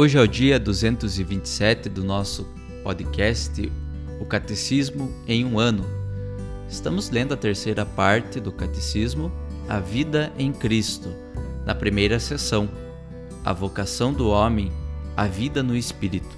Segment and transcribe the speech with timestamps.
[0.00, 2.48] Hoje é o dia 227 do nosso
[2.82, 3.70] podcast
[4.18, 5.84] O Catecismo em um ano.
[6.70, 9.30] Estamos lendo a terceira parte do Catecismo
[9.68, 11.14] a vida em Cristo,
[11.66, 12.66] na primeira sessão,
[13.44, 14.72] a vocação do homem,
[15.14, 16.34] a vida no Espírito.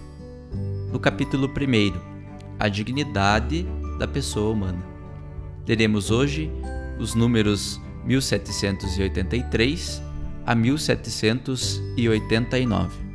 [0.90, 1.52] No capítulo 1,
[2.58, 3.64] a dignidade
[3.96, 4.84] da pessoa humana.
[5.68, 6.50] Leremos hoje
[6.98, 10.02] os números 1783
[10.44, 13.11] a 1789.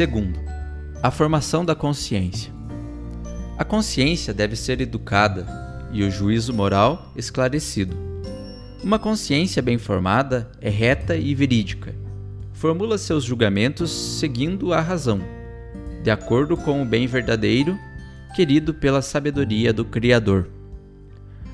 [0.00, 0.40] Segundo,
[1.02, 2.50] a formação da consciência.
[3.58, 5.46] A consciência deve ser educada
[5.92, 7.94] e o juízo moral esclarecido.
[8.82, 11.94] Uma consciência bem formada é reta e verídica.
[12.54, 15.20] Formula seus julgamentos seguindo a razão,
[16.02, 17.78] de acordo com o bem verdadeiro,
[18.34, 20.48] querido pela sabedoria do Criador.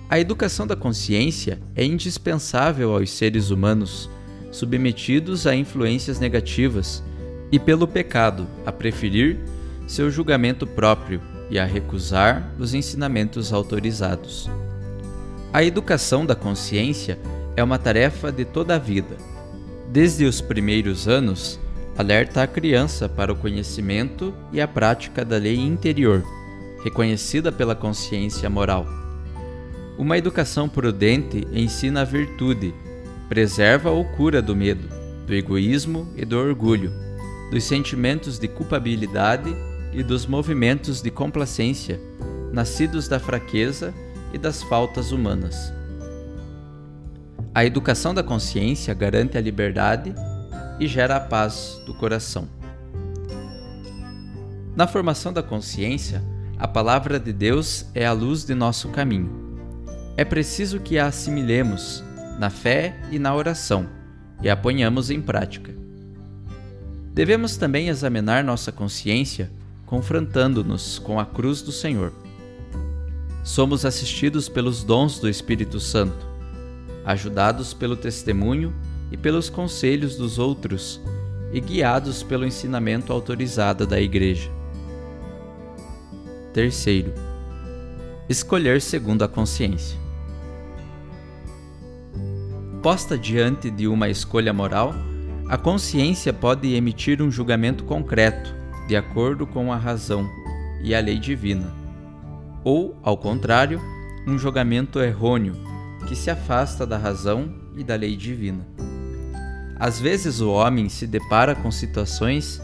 [0.09, 4.09] A educação da consciência é indispensável aos seres humanos
[4.53, 7.03] submetidos a influências negativas
[7.51, 9.39] e pelo pecado a preferir
[9.87, 14.51] seu julgamento próprio e a recusar os ensinamentos autorizados.
[15.53, 17.19] A educação da consciência
[17.57, 19.17] é uma tarefa de toda a vida.
[19.89, 21.59] Desde os primeiros anos,
[21.97, 26.23] alerta a criança para o conhecimento e a prática da lei interior,
[26.83, 28.87] reconhecida pela consciência moral.
[29.97, 32.75] Uma educação prudente ensina a virtude,
[33.29, 34.89] preserva ou cura do medo,
[35.27, 36.93] do egoísmo e do orgulho,
[37.51, 39.55] dos sentimentos de culpabilidade
[39.93, 42.01] e dos movimentos de complacência,
[42.53, 43.95] nascidos da fraqueza
[44.33, 45.73] e das faltas humanas.
[47.55, 50.15] A educação da consciência garante a liberdade
[50.79, 52.49] e gera a paz do coração.
[54.75, 56.23] Na formação da consciência,
[56.59, 59.59] a palavra de Deus é a luz de nosso caminho.
[60.19, 62.05] É preciso que a assimilemos
[62.39, 63.89] na fé e na oração
[64.43, 65.86] e a ponhamos em prática.
[67.17, 69.51] Devemos também examinar nossa consciência
[69.87, 72.13] confrontando-nos com a cruz do Senhor.
[73.43, 76.27] Somos assistidos pelos dons do Espírito Santo,
[77.07, 78.71] ajudados pelo testemunho
[79.11, 81.01] e pelos conselhos dos outros
[81.55, 84.51] e guiados pelo ensinamento autorizado da Igreja.
[86.53, 87.15] Terceiro,
[88.29, 89.99] escolher segundo a consciência.
[92.83, 94.95] Posta diante de uma escolha moral,
[95.49, 98.53] a consciência pode emitir um julgamento concreto
[98.89, 100.29] de acordo com a razão
[100.83, 101.73] e a lei divina,
[102.65, 103.81] ou, ao contrário,
[104.27, 105.55] um julgamento errôneo
[106.09, 108.67] que se afasta da razão e da lei divina.
[109.79, 112.61] Às vezes o homem se depara com situações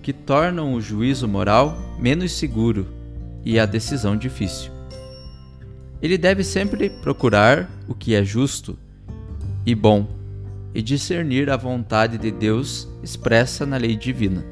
[0.00, 2.86] que tornam o juízo moral menos seguro
[3.44, 4.70] e a decisão difícil.
[6.00, 8.78] Ele deve sempre procurar o que é justo
[9.66, 10.21] e bom
[10.74, 14.44] e discernir a vontade de Deus expressa na lei divina.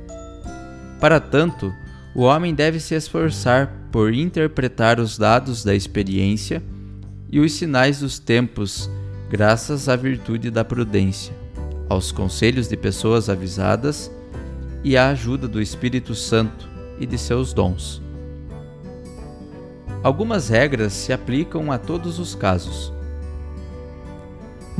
[1.00, 1.72] Para tanto,
[2.14, 6.62] o homem deve se esforçar por interpretar os dados da experiência
[7.30, 8.90] e os sinais dos tempos,
[9.30, 11.34] graças à virtude da prudência,
[11.88, 14.10] aos conselhos de pessoas avisadas
[14.84, 16.68] e à ajuda do Espírito Santo
[16.98, 18.02] e de seus dons.
[20.02, 22.92] Algumas regras se aplicam a todos os casos.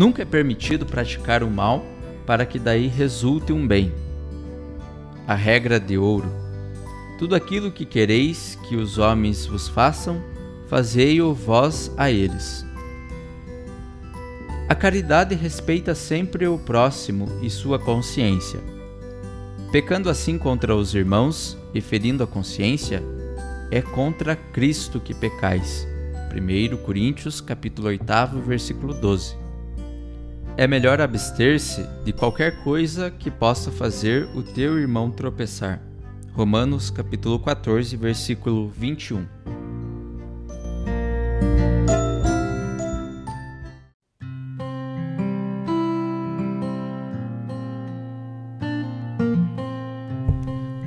[0.00, 1.85] Nunca é permitido praticar o mal
[2.25, 3.93] para que daí resulte um bem
[5.26, 6.32] a regra de ouro.
[7.19, 10.19] Tudo aquilo que quereis que os homens vos façam,
[10.69, 12.64] fazei-o vós a eles.
[14.70, 18.58] A caridade respeita sempre o próximo e sua consciência.
[19.70, 23.02] Pecando assim contra os irmãos e ferindo a consciência,
[23.70, 25.87] é contra Cristo que pecais,
[26.35, 28.02] 1 Coríntios capítulo 8,
[28.47, 29.39] versículo 12.
[30.56, 35.81] É melhor abster-se de qualquer coisa que possa fazer o teu irmão tropeçar.
[36.35, 39.26] Romanos capítulo 14, versículo 21.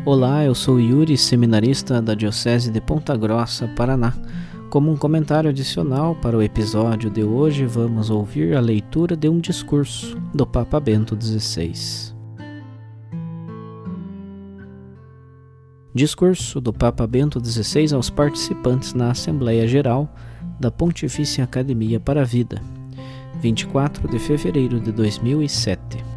[0.05, 4.13] Olá, eu sou Yuri, seminarista da Diocese de Ponta Grossa, Paraná.
[4.73, 9.39] Como um comentário adicional para o episódio de hoje, vamos ouvir a leitura de um
[9.39, 12.11] discurso do Papa Bento XVI.
[15.93, 20.11] Discurso do Papa Bento XVI aos participantes na Assembleia Geral
[20.59, 22.59] da Pontifícia Academia para a Vida,
[23.41, 26.12] 24 de fevereiro de 2007.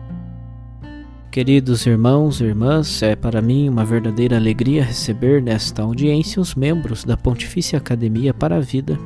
[1.37, 7.05] Queridos irmãos e irmãs, é para mim uma verdadeira alegria receber nesta audiência os membros
[7.05, 8.99] da Pontifícia Academia para a Vida,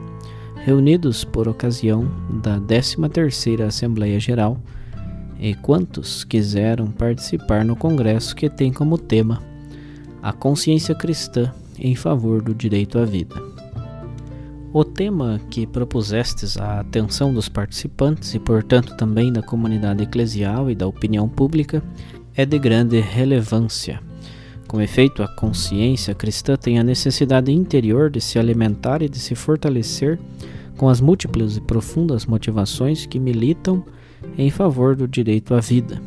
[0.65, 2.09] reunidos por ocasião
[2.41, 4.61] da 13ª Assembleia Geral,
[5.41, 9.43] e quantos quiseram participar no congresso que tem como tema
[10.23, 13.35] a consciência cristã em favor do direito à vida.
[14.73, 20.77] O tema que propusestes à atenção dos participantes e, portanto, também da comunidade eclesial e
[20.77, 21.82] da opinião pública
[22.41, 24.01] é de grande relevância.
[24.67, 29.35] Com efeito, a consciência cristã tem a necessidade interior de se alimentar e de se
[29.35, 30.19] fortalecer
[30.79, 33.85] com as múltiplas e profundas motivações que militam
[34.39, 36.01] em favor do direito à vida.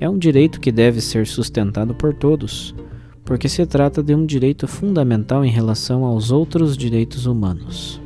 [0.00, 2.74] É um direito que deve ser sustentado por todos,
[3.22, 8.00] porque se trata de um direito fundamental em relação aos outros direitos humanos.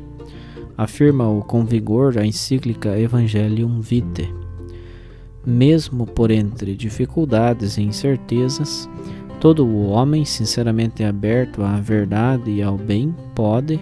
[0.76, 4.43] Afirma-o com vigor a encíclica Evangelium Vitae
[5.46, 8.88] mesmo por entre dificuldades e incertezas,
[9.40, 13.78] todo o homem sinceramente aberto à verdade e ao bem pode,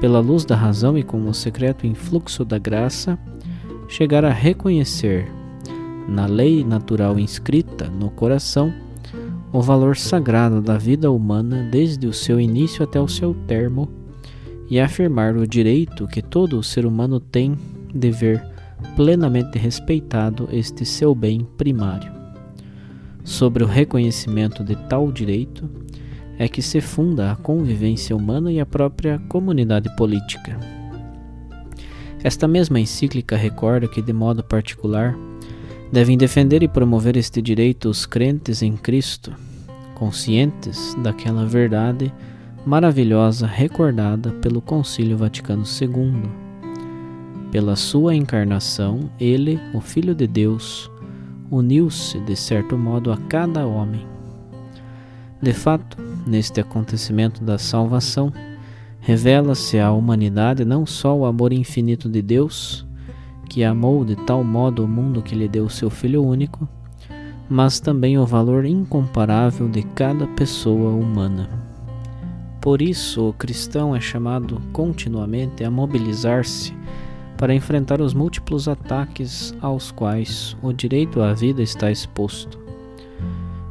[0.00, 3.18] pela luz da razão e com o secreto influxo da graça,
[3.88, 5.26] chegar a reconhecer,
[6.08, 8.72] na lei natural inscrita no coração,
[9.52, 13.88] o valor sagrado da vida humana desde o seu início até o seu termo
[14.68, 17.58] e afirmar o direito que todo ser humano tem
[17.92, 18.42] de ver
[18.96, 22.12] plenamente respeitado este seu bem primário.
[23.24, 25.68] Sobre o reconhecimento de tal direito
[26.38, 30.58] é que se funda a convivência humana e a própria comunidade política.
[32.22, 35.16] Esta mesma encíclica recorda que, de modo particular,
[35.92, 39.32] devem defender e promover este direito os crentes em Cristo,
[39.94, 42.12] conscientes daquela verdade
[42.64, 46.49] maravilhosa recordada pelo Concílio Vaticano II
[47.50, 50.90] pela sua encarnação, ele, o Filho de Deus,
[51.50, 54.06] uniu-se de certo modo a cada homem.
[55.42, 58.32] De fato, neste acontecimento da salvação,
[59.00, 62.86] revela-se à humanidade não só o amor infinito de Deus,
[63.48, 66.68] que amou de tal modo o mundo que lhe deu seu Filho único,
[67.48, 71.50] mas também o valor incomparável de cada pessoa humana.
[72.60, 76.72] Por isso, o cristão é chamado continuamente a mobilizar-se
[77.40, 82.60] para enfrentar os múltiplos ataques aos quais o direito à vida está exposto.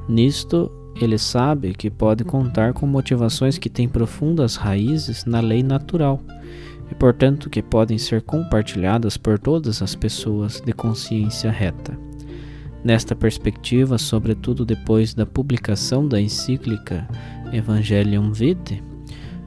[0.07, 6.19] Nisto, ele sabe que pode contar com motivações que têm profundas raízes na lei natural
[6.91, 11.95] e, portanto, que podem ser compartilhadas por todas as pessoas de consciência reta.
[12.83, 17.07] Nesta perspectiva, sobretudo depois da publicação da encíclica
[17.53, 18.88] Evangelium Vitae,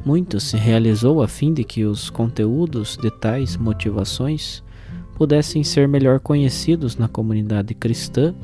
[0.04, 4.62] muito se realizou a fim de que os conteúdos de tais motivações
[5.14, 8.34] pudessem ser melhor conhecidos na comunidade cristã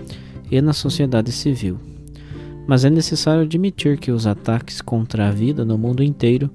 [0.50, 1.78] e na sociedade civil.
[2.66, 6.50] Mas é necessário admitir que os ataques contra a vida no mundo inteiro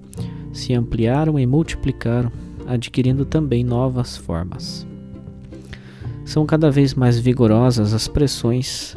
[0.53, 2.31] se ampliaram e multiplicaram,
[2.67, 4.87] adquirindo também novas formas.
[6.23, 8.95] São cada vez mais vigorosas as pressões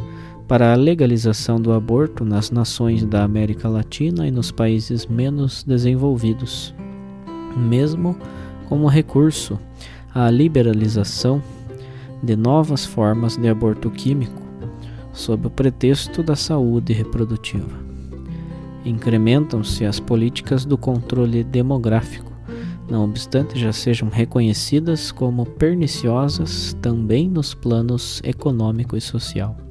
[0.48, 6.74] para a legalização do aborto nas nações da América Latina e nos países menos desenvolvidos,
[7.56, 8.16] mesmo
[8.68, 9.58] como recurso
[10.14, 11.42] à liberalização
[12.22, 14.40] de novas formas de aborto químico,
[15.12, 17.84] sob o pretexto da saúde reprodutiva.
[18.84, 22.30] Incrementam-se as políticas do controle demográfico,
[22.88, 29.65] não obstante já sejam reconhecidas como perniciosas também nos planos econômico e social.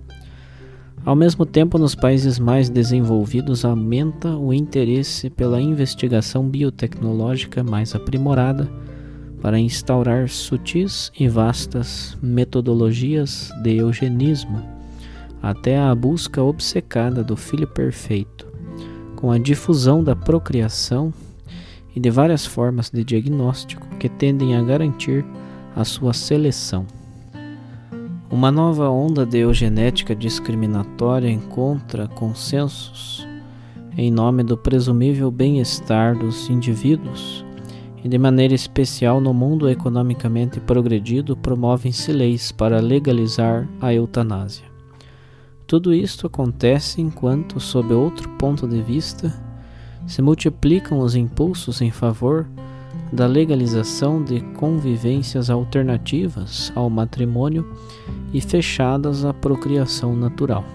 [1.05, 8.67] Ao mesmo tempo, nos países mais desenvolvidos, aumenta o interesse pela investigação biotecnológica mais aprimorada
[9.39, 14.67] para instaurar sutis e vastas metodologias de eugenismo,
[15.43, 18.47] até a busca obcecada do filho perfeito,
[19.15, 21.13] com a difusão da procriação
[21.95, 25.24] e de várias formas de diagnóstico que tendem a garantir
[25.75, 26.88] a sua seleção.
[28.29, 33.25] Uma nova onda de eugenética discriminatória encontra consensos
[33.96, 37.46] em nome do presumível bem-estar dos indivíduos
[38.03, 44.65] e, de maneira especial no mundo economicamente progredido, promovem-se leis para legalizar a eutanásia.
[45.67, 49.34] Tudo isto acontece enquanto, sob outro ponto de vista,
[50.08, 52.48] se multiplicam os impulsos em favor
[53.11, 57.65] da legalização de convivências alternativas ao matrimônio
[58.33, 60.65] e fechadas à procriação natural.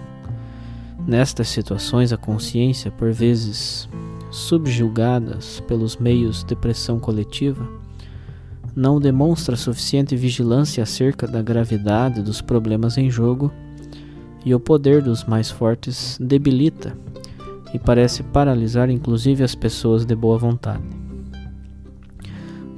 [1.05, 3.89] Nestas situações, a consciência, por vezes
[4.29, 7.67] subjugadas pelos meios de pressão coletiva,
[8.75, 13.51] não demonstra suficiente vigilância acerca da gravidade dos problemas em jogo
[14.45, 16.95] e o poder dos mais fortes debilita
[17.73, 21.00] e parece paralisar inclusive as pessoas de boa vontade.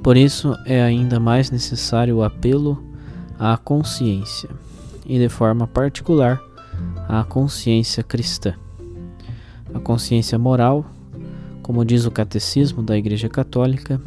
[0.04, 2.84] Por isso é ainda mais necessário o apelo
[3.38, 4.50] à consciência,
[5.06, 6.38] e de forma particular
[7.08, 8.52] à consciência cristã.
[9.72, 10.84] A consciência moral,
[11.62, 13.98] como diz o Catecismo da Igreja Católica,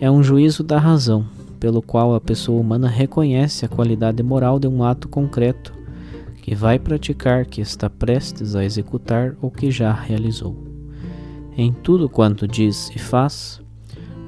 [0.00, 1.26] é um juízo da razão,
[1.60, 5.74] pelo qual a pessoa humana reconhece a qualidade moral de um ato concreto
[6.42, 10.56] que vai praticar, que está prestes a executar ou que já realizou.
[11.54, 13.60] Em tudo quanto diz e faz,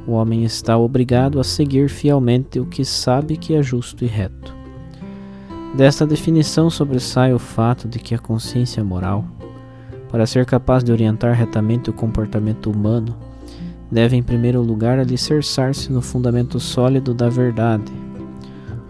[0.06, 4.54] o homem está obrigado a seguir fielmente o que sabe que é justo e reto.
[5.74, 9.24] Desta definição sobressai o fato de que a consciência moral,
[10.10, 13.14] para ser capaz de orientar retamente o comportamento humano,
[13.90, 17.92] deve em primeiro lugar alicerçar-se no fundamento sólido da verdade,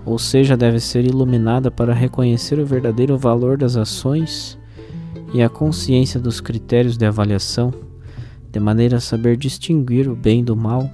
[0.05, 4.59] ou seja, deve ser iluminada para reconhecer o verdadeiro valor das ações
[5.33, 7.73] e a consciência dos critérios de avaliação,
[8.51, 10.91] de maneira a saber distinguir o bem do mal,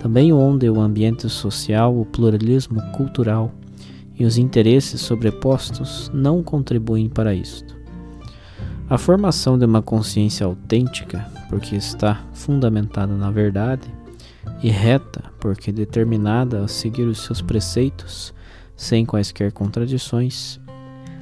[0.00, 3.52] também onde o ambiente social, o pluralismo cultural
[4.18, 7.76] e os interesses sobrepostos não contribuem para isto.
[8.88, 13.88] A formação de uma consciência autêntica, porque está fundamentada na verdade,
[14.62, 18.34] e reta, porque determinada a seguir os seus preceitos,
[18.76, 20.60] sem quaisquer contradições,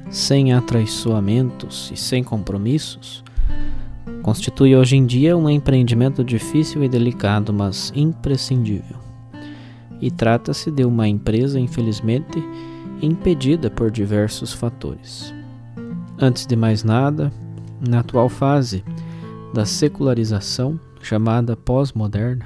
[0.09, 3.23] sem atraiçoamentos e sem compromissos,
[4.21, 8.97] constitui hoje em dia um empreendimento difícil e delicado, mas imprescindível.
[9.99, 12.43] E trata-se de uma empresa, infelizmente,
[13.01, 15.33] impedida por diversos fatores.
[16.19, 17.31] Antes de mais nada,
[17.87, 18.83] na atual fase
[19.53, 22.45] da secularização, chamada pós-moderna,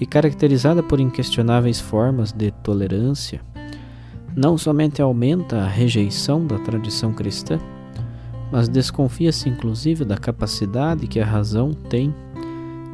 [0.00, 3.40] e caracterizada por inquestionáveis formas de tolerância,
[4.34, 7.58] não somente aumenta a rejeição da tradição cristã,
[8.50, 12.14] mas desconfia-se inclusive da capacidade que a razão tem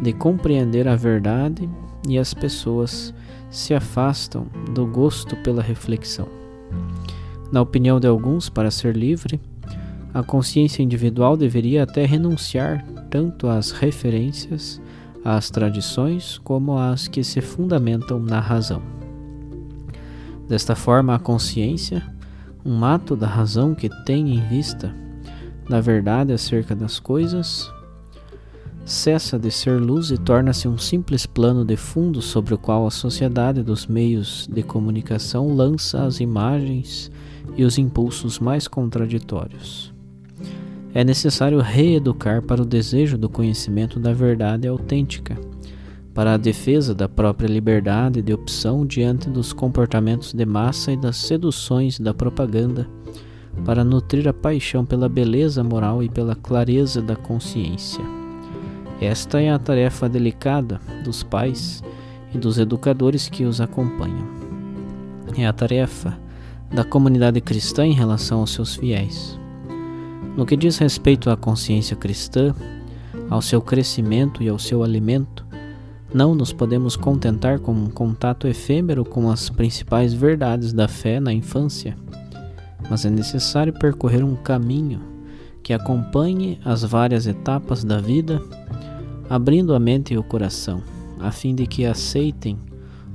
[0.03, 1.69] de compreender a verdade
[2.09, 3.15] e as pessoas
[3.51, 6.27] se afastam do gosto pela reflexão.
[7.53, 9.41] Na opinião de alguns, para ser livre,
[10.13, 14.81] a consciência individual deveria até renunciar tanto às referências
[15.25, 18.83] às tradições como às que se fundamentam na razão.
[20.47, 22.03] Desta forma, a consciência,
[22.65, 24.95] um ato da razão que tem em vista
[25.69, 27.73] da verdade acerca das coisas,
[28.85, 32.91] cessa de ser luz e torna-se um simples plano de fundo sobre o qual a
[32.91, 37.11] sociedade dos meios de comunicação lança as imagens
[37.57, 39.93] e os impulsos mais contraditórios.
[40.93, 45.37] É necessário reeducar para o desejo do conhecimento da verdade autêntica,
[46.13, 51.17] para a defesa da própria liberdade de opção diante dos comportamentos de massa e das
[51.17, 52.89] seduções da propaganda,
[53.65, 58.05] para nutrir a paixão pela beleza moral e pela clareza da consciência.
[59.01, 61.83] Esta é a tarefa delicada dos pais
[62.35, 64.27] e dos educadores que os acompanham.
[65.37, 66.19] É a tarefa
[66.73, 69.39] da comunidade cristã em relação aos seus fiéis.
[70.37, 72.55] No que diz respeito à consciência cristã,
[73.31, 75.45] ao seu crescimento e ao seu alimento,
[76.13, 81.33] não nos podemos contentar com um contato efêmero com as principais verdades da fé na
[81.33, 81.97] infância,
[82.89, 85.01] mas é necessário percorrer um caminho
[85.63, 88.41] que acompanhe as várias etapas da vida,
[89.29, 90.83] abrindo a mente e o coração,
[91.19, 92.59] a fim de que aceitem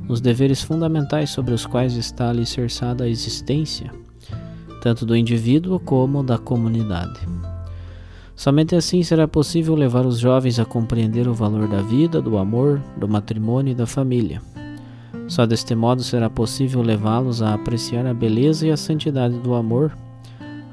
[0.07, 3.91] os deveres fundamentais sobre os quais está alicerçada a existência
[4.79, 7.19] tanto do indivíduo como da comunidade.
[8.35, 12.81] Somente assim será possível levar os jovens a compreender o valor da vida, do amor,
[12.97, 14.41] do matrimônio e da família.
[15.27, 19.95] Só deste modo será possível levá-los a apreciar a beleza e a santidade do amor,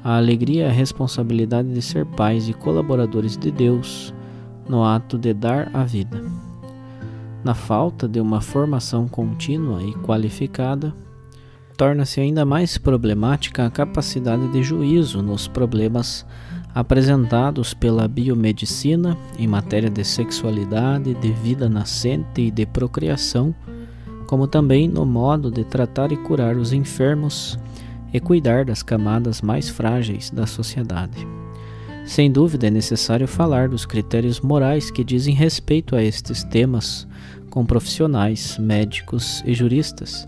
[0.03, 4.13] a alegria e a responsabilidade de ser pais e colaboradores de Deus
[4.67, 6.21] no ato de dar a vida.
[7.43, 10.93] Na falta de uma formação contínua e qualificada,
[11.77, 16.25] torna-se ainda mais problemática a capacidade de juízo nos problemas
[16.73, 23.55] apresentados pela biomedicina em matéria de sexualidade, de vida nascente e de procriação,
[24.27, 27.57] como também no modo de tratar e curar os enfermos
[28.13, 31.25] e cuidar das camadas mais frágeis da sociedade.
[32.05, 37.07] Sem dúvida é necessário falar dos critérios morais que dizem respeito a estes temas
[37.49, 40.27] com profissionais, médicos e juristas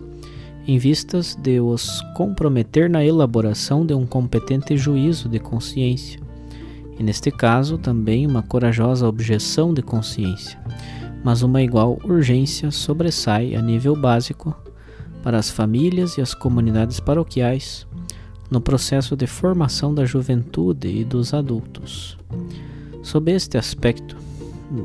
[0.69, 6.19] em vistas de os comprometer na elaboração de um competente juízo de consciência,
[6.99, 10.59] e neste caso também uma corajosa objeção de consciência,
[11.23, 14.55] mas uma igual urgência sobressai a nível básico
[15.21, 17.85] para as famílias e as comunidades paroquiais
[18.49, 22.17] no processo de formação da juventude e dos adultos.
[23.03, 24.17] Sob este aspecto,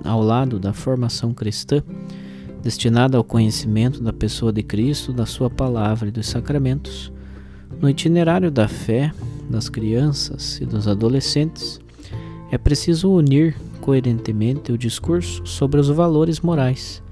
[0.04, 1.82] ao lado da formação cristã,
[2.62, 7.12] destinada ao conhecimento da pessoa de Cristo, da Sua palavra e dos sacramentos,
[7.80, 9.12] no itinerário da fé
[9.48, 11.80] das crianças e dos adolescentes,
[12.54, 17.02] é preciso unir coerentemente o discurso sobre os valores morais,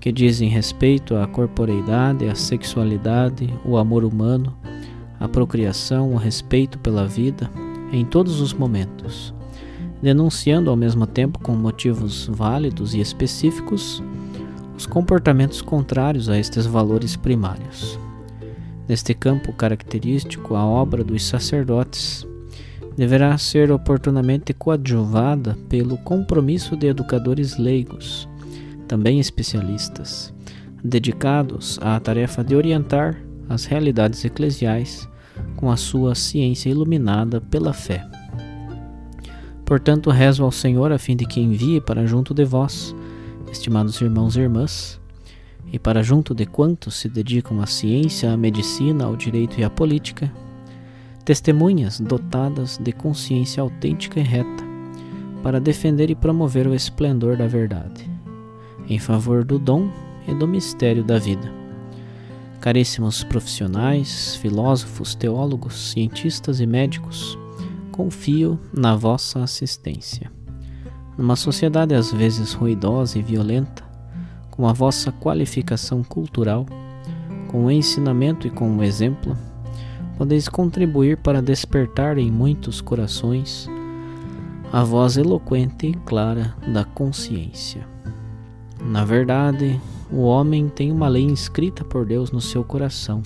[0.00, 4.52] que dizem respeito à corporeidade, à sexualidade, o amor humano,
[5.20, 7.48] a procriação, o respeito pela vida,
[7.92, 9.32] em todos os momentos,
[10.02, 14.02] denunciando ao mesmo tempo com motivos válidos e específicos
[14.76, 17.96] os comportamentos contrários a estes valores primários.
[18.88, 22.26] Neste campo característico, a obra dos sacerdotes
[22.96, 28.28] deverá ser oportunamente coadjuvada pelo compromisso de educadores leigos,
[28.86, 30.32] também especialistas,
[30.82, 35.08] dedicados à tarefa de orientar as realidades eclesiais
[35.56, 38.06] com a sua ciência iluminada pela fé.
[39.64, 42.94] Portanto, rezo ao Senhor a fim de que envie para junto de vós
[43.50, 45.00] estimados irmãos e irmãs,
[45.72, 49.70] e para junto de quantos se dedicam à ciência, à medicina, ao direito e à
[49.70, 50.30] política,
[51.24, 54.64] testemunhas dotadas de consciência autêntica e reta,
[55.42, 58.08] para defender e promover o esplendor da verdade,
[58.88, 59.90] em favor do dom
[60.26, 61.52] e do mistério da vida.
[62.60, 67.36] Caríssimos profissionais, filósofos, teólogos, cientistas e médicos,
[67.90, 70.30] confio na vossa assistência.
[71.18, 73.84] Numa sociedade às vezes ruidosa e violenta,
[74.50, 76.66] com a vossa qualificação cultural,
[77.48, 79.36] com o ensinamento e com o exemplo,
[80.22, 83.68] podeis contribuir para despertar em muitos corações
[84.72, 87.84] a voz eloquente e clara da consciência.
[88.80, 89.80] Na verdade,
[90.12, 93.20] o homem tem uma lei inscrita por Deus no seu coração,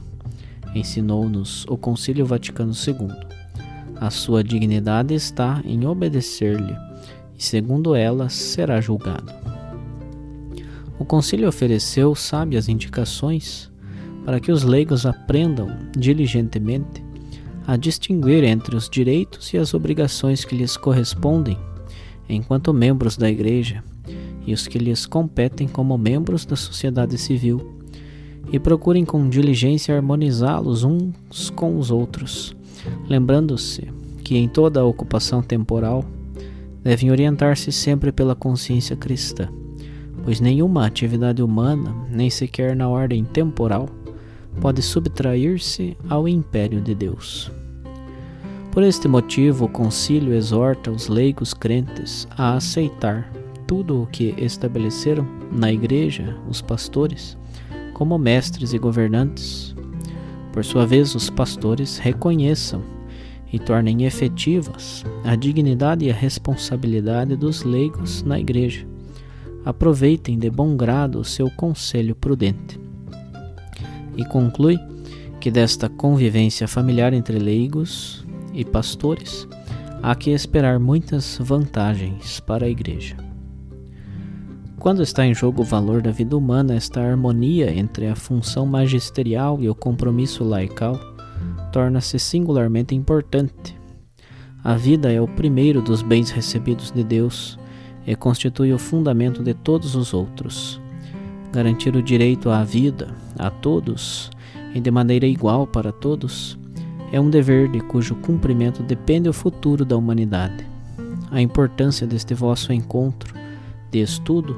[0.74, 3.10] ensinou-nos o Concílio Vaticano II.
[4.00, 6.74] A sua dignidade está em obedecer-lhe
[7.38, 9.30] e segundo ela será julgado.
[10.98, 13.70] O concílio ofereceu sábias indicações
[14.26, 17.04] para que os leigos aprendam diligentemente
[17.64, 21.56] a distinguir entre os direitos e as obrigações que lhes correspondem
[22.28, 23.84] enquanto membros da Igreja
[24.44, 27.76] e os que lhes competem como membros da sociedade civil,
[28.52, 32.54] e procurem com diligência harmonizá-los uns com os outros,
[33.08, 33.88] lembrando-se
[34.24, 36.04] que em toda a ocupação temporal
[36.82, 39.48] devem orientar-se sempre pela consciência cristã,
[40.24, 43.88] pois nenhuma atividade humana, nem sequer na ordem temporal,
[44.60, 47.50] pode subtrair-se ao império de Deus.
[48.70, 53.32] Por este motivo, o concílio exorta os leigos crentes a aceitar
[53.66, 57.36] tudo o que estabeleceram na igreja os pastores
[57.94, 59.74] como mestres e governantes.
[60.52, 62.82] Por sua vez, os pastores reconheçam
[63.50, 68.86] e tornem efetivas a dignidade e a responsabilidade dos leigos na Igreja.
[69.64, 72.85] Aproveitem de bom grado o seu conselho prudente.
[74.16, 74.78] E conclui
[75.40, 79.46] que desta convivência familiar entre leigos e pastores
[80.02, 83.16] há que esperar muitas vantagens para a Igreja.
[84.78, 89.58] Quando está em jogo o valor da vida humana, esta harmonia entre a função magisterial
[89.60, 90.98] e o compromisso laical
[91.72, 93.76] torna-se singularmente importante.
[94.62, 97.58] A vida é o primeiro dos bens recebidos de Deus
[98.06, 100.80] e constitui o fundamento de todos os outros.
[101.56, 104.30] Garantir o direito à vida a todos
[104.74, 106.58] e de maneira igual para todos
[107.10, 110.66] é um dever de cujo cumprimento depende o futuro da humanidade.
[111.30, 113.32] A importância deste vosso encontro
[113.90, 114.54] de estudo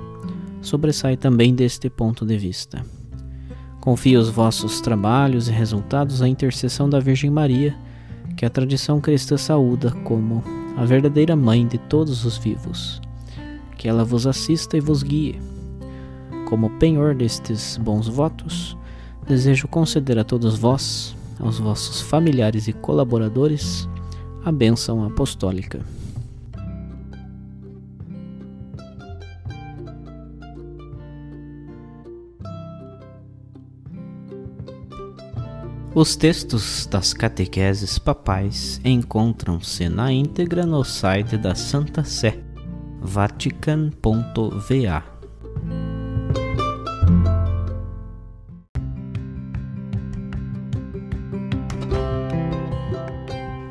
[0.61, 2.85] sobressai também deste ponto de vista.
[3.81, 7.77] Confie os vossos trabalhos e resultados à intercessão da Virgem Maria,
[8.37, 10.43] que a tradição cristã saúda como
[10.77, 13.01] a verdadeira mãe de todos os vivos.
[13.77, 15.39] Que ela vos assista e vos guie.
[16.49, 18.75] Como penhor destes bons votos,
[19.27, 23.87] desejo conceder a todos vós, aos vossos familiares e colaboradores,
[24.43, 25.85] a bênção apostólica.
[35.95, 42.43] Os textos das catequeses papais encontram-se na íntegra no site da Santa Sé,
[43.03, 43.99] vatican.va.